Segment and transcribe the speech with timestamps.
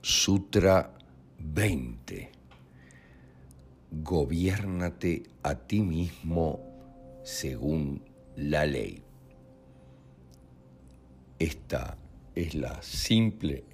[0.00, 0.94] Sutra
[1.38, 2.30] 20.
[3.90, 6.60] Gobiérnate a ti mismo
[7.24, 8.02] según
[8.36, 9.02] la ley.
[11.38, 11.98] Esta
[12.34, 13.64] es la simple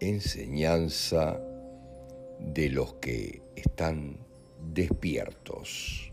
[0.00, 1.38] enseñanza
[2.40, 4.18] de los que están
[4.72, 6.10] despiertos.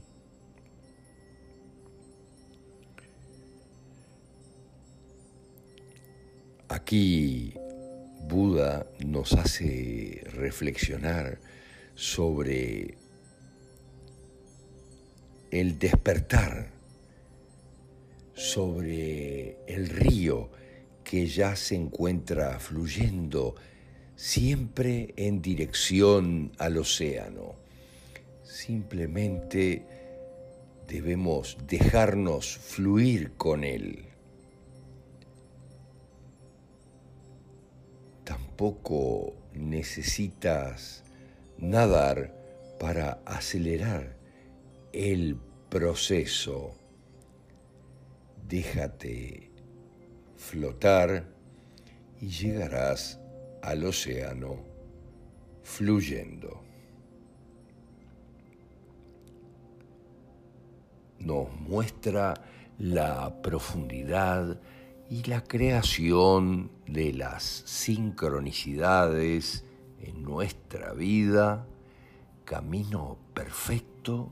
[6.67, 7.53] Aquí
[8.31, 11.38] Buda nos hace reflexionar
[11.95, 12.95] sobre
[15.52, 16.72] el despertar,
[18.34, 20.49] sobre el río
[21.03, 23.55] que ya se encuentra fluyendo
[24.16, 27.55] siempre en dirección al océano.
[28.44, 29.86] Simplemente
[30.88, 34.11] debemos dejarnos fluir con él.
[38.62, 41.04] Tampoco necesitas
[41.58, 42.31] nadar
[42.80, 44.16] para acelerar
[44.94, 45.36] el
[45.68, 46.76] proceso.
[48.48, 49.50] Déjate
[50.36, 51.26] flotar
[52.20, 53.20] y llegarás
[53.64, 54.59] al océano
[55.64, 56.62] fluyendo.
[61.18, 62.36] Nos muestra
[62.78, 64.62] la profundidad
[65.12, 69.66] y la creación de las sincronicidades
[70.00, 71.68] en nuestra vida,
[72.45, 74.31] camino perfecto,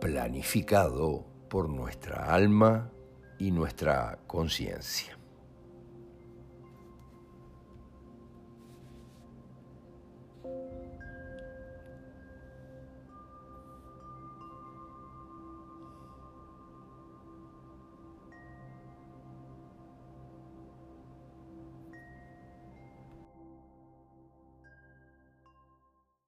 [0.00, 2.92] planificado por nuestra alma
[3.36, 5.18] y nuestra conciencia.